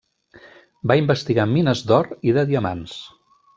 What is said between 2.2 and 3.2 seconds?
i de diamants.